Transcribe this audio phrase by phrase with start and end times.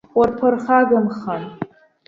[0.19, 1.43] Урԥырхагамхан!